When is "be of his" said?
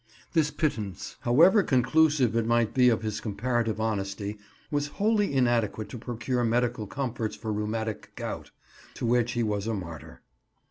2.73-3.21